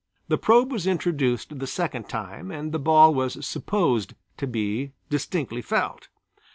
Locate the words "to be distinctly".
4.37-5.61